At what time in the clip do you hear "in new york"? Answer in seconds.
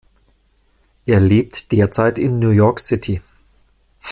2.17-2.79